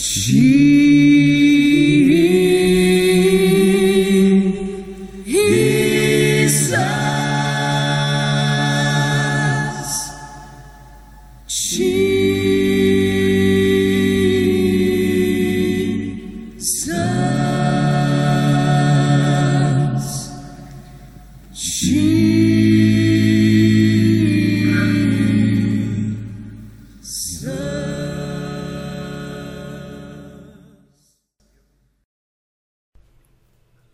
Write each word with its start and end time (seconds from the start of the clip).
ti. 0.00 1.29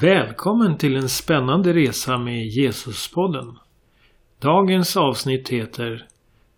Välkommen 0.00 0.78
till 0.78 0.96
en 0.96 1.08
spännande 1.08 1.72
resa 1.72 2.18
med 2.18 2.46
Jesuspodden. 2.46 3.58
Dagens 4.40 4.96
avsnitt 4.96 5.48
heter 5.48 6.08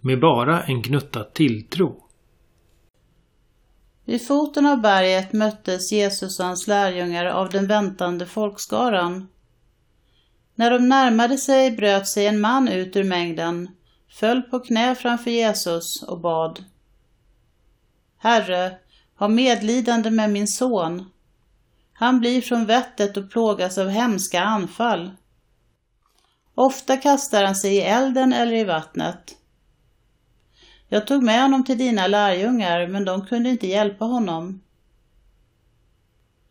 Med 0.00 0.20
bara 0.20 0.62
en 0.62 0.82
gnutta 0.82 1.24
tilltro. 1.24 2.04
Vid 4.04 4.26
foten 4.26 4.66
av 4.66 4.80
berget 4.80 5.32
möttes 5.32 5.92
Jesus 5.92 6.40
och 6.40 6.46
hans 6.46 6.66
lärjungar 6.66 7.26
av 7.26 7.48
den 7.48 7.66
väntande 7.66 8.26
folkskaran. 8.26 9.28
När 10.54 10.70
de 10.70 10.88
närmade 10.88 11.38
sig 11.38 11.70
bröt 11.70 12.08
sig 12.08 12.26
en 12.26 12.40
man 12.40 12.68
ut 12.68 12.96
ur 12.96 13.04
mängden, 13.04 13.68
föll 14.10 14.42
på 14.42 14.60
knä 14.60 14.94
framför 14.94 15.30
Jesus 15.30 16.02
och 16.02 16.20
bad. 16.20 16.64
Herre, 18.18 18.78
ha 19.18 19.28
medlidande 19.28 20.10
med 20.10 20.30
min 20.30 20.48
son 20.48 21.04
han 22.00 22.20
blir 22.20 22.40
från 22.40 22.66
vettet 22.66 23.16
och 23.16 23.30
plågas 23.30 23.78
av 23.78 23.88
hemska 23.88 24.42
anfall. 24.42 25.10
Ofta 26.54 26.96
kastar 26.96 27.44
han 27.44 27.56
sig 27.56 27.76
i 27.76 27.80
elden 27.80 28.32
eller 28.32 28.52
i 28.52 28.64
vattnet. 28.64 29.36
Jag 30.88 31.06
tog 31.06 31.22
med 31.22 31.42
honom 31.42 31.64
till 31.64 31.78
dina 31.78 32.06
lärjungar, 32.06 32.86
men 32.86 33.04
de 33.04 33.26
kunde 33.26 33.50
inte 33.50 33.66
hjälpa 33.66 34.04
honom. 34.04 34.62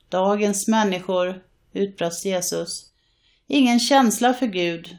Dagens 0.09 0.67
människor, 0.67 1.43
utbrast 1.73 2.25
Jesus. 2.25 2.85
Ingen 3.47 3.79
känsla 3.79 4.33
för 4.33 4.47
Gud, 4.47 4.97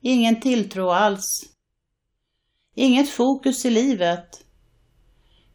ingen 0.00 0.40
tilltro 0.40 0.90
alls. 0.90 1.44
Inget 2.74 3.10
fokus 3.10 3.64
i 3.64 3.70
livet. 3.70 4.44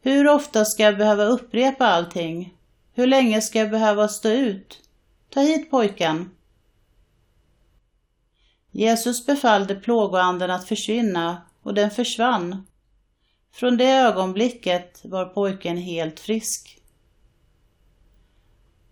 Hur 0.02 0.28
ofta 0.28 0.64
ska 0.64 0.82
jag 0.82 0.98
behöva 0.98 1.24
upprepa 1.24 1.86
allting? 1.86 2.54
Hur 2.96 3.06
länge 3.06 3.40
ska 3.40 3.58
jag 3.58 3.70
behöva 3.70 4.08
stå 4.08 4.28
ut? 4.28 4.80
Ta 5.30 5.40
hit 5.40 5.70
pojken. 5.70 6.30
Jesus 8.70 9.26
befallde 9.26 9.74
plågoanden 9.74 10.50
att 10.50 10.68
försvinna 10.68 11.42
och 11.62 11.74
den 11.74 11.90
försvann. 11.90 12.66
Från 13.52 13.76
det 13.76 13.90
ögonblicket 13.90 15.00
var 15.04 15.24
pojken 15.24 15.76
helt 15.76 16.20
frisk. 16.20 16.78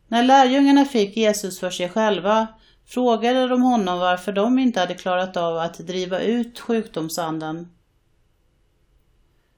När 0.09 0.23
lärjungarna 0.23 0.85
fick 0.85 1.17
Jesus 1.17 1.61
för 1.61 1.71
sig 1.71 1.89
själva 1.89 2.47
frågade 2.87 3.49
de 3.49 3.63
honom 3.63 3.99
varför 3.99 4.33
de 4.33 4.59
inte 4.59 4.81
hade 4.81 4.95
klarat 4.95 5.37
av 5.37 5.59
att 5.59 5.79
driva 5.79 6.21
ut 6.21 6.61
sjukdomsanden. 6.61 7.73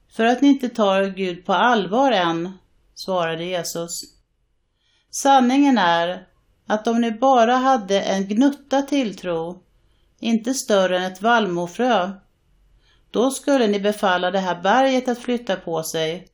För 0.08 0.24
att 0.24 0.42
ni 0.42 0.48
inte 0.48 0.69
tar 0.69 1.05
Gud 1.05 1.47
på 1.47 1.52
allvar 1.52 2.12
än, 2.12 2.52
svarade 2.94 3.44
Jesus. 3.44 4.16
Sanningen 5.11 5.79
är 5.79 6.27
att 6.67 6.87
om 6.87 7.01
ni 7.01 7.11
bara 7.11 7.55
hade 7.55 8.01
en 8.01 8.29
gnutta 8.29 8.83
tilltro, 8.83 9.63
inte 10.21 10.55
större 10.55 10.98
än 10.98 11.13
ett 11.13 11.23
vallmofrö, 11.23 12.11
då 13.11 13.30
skulle 13.30 13.67
ni 13.67 13.80
befalla 13.80 14.30
det 14.30 14.39
här 14.39 14.63
berget 14.63 15.08
att 15.08 15.19
flytta 15.19 15.57
på 15.57 15.83
sig 15.83 16.29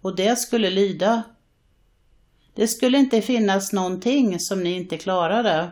och 0.00 0.16
det 0.16 0.38
skulle 0.38 0.70
lyda. 0.70 1.22
Det 2.54 2.68
skulle 2.68 2.98
inte 2.98 3.22
finnas 3.22 3.72
någonting 3.72 4.40
som 4.40 4.62
ni 4.62 4.72
inte 4.72 4.98
klarade. 4.98 5.70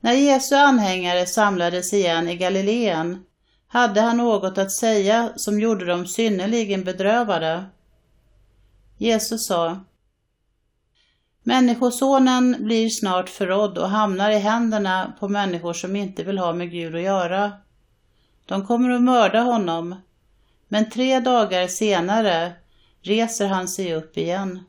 När 0.00 0.12
Jesu 0.12 0.54
anhängare 0.54 1.26
samlades 1.26 1.92
igen 1.92 2.28
i 2.28 2.36
Galileen 2.36 3.24
hade 3.66 4.00
han 4.00 4.16
något 4.16 4.58
att 4.58 4.72
säga 4.72 5.32
som 5.36 5.60
gjorde 5.60 5.84
dem 5.84 6.06
synnerligen 6.06 6.84
bedrövade. 6.84 7.64
Jesus 8.98 9.46
sa 9.46 9.80
Människosonen 11.48 12.56
blir 12.58 12.88
snart 12.88 13.28
förrådd 13.28 13.78
och 13.78 13.88
hamnar 13.88 14.30
i 14.30 14.38
händerna 14.38 15.12
på 15.20 15.28
människor 15.28 15.72
som 15.72 15.96
inte 15.96 16.24
vill 16.24 16.38
ha 16.38 16.52
med 16.52 16.70
Gud 16.70 16.94
att 16.94 17.02
göra. 17.02 17.52
De 18.46 18.66
kommer 18.66 18.90
att 18.90 19.02
mörda 19.02 19.40
honom, 19.40 19.94
men 20.68 20.90
tre 20.90 21.20
dagar 21.20 21.66
senare 21.66 22.52
reser 23.02 23.46
han 23.46 23.68
sig 23.68 23.94
upp 23.94 24.16
igen. 24.16 24.60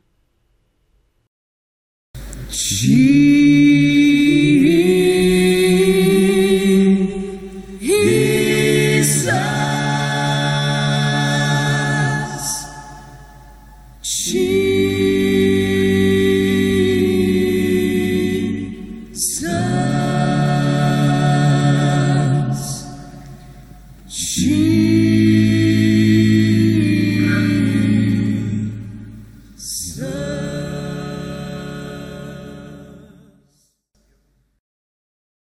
Jesus. 2.48 3.99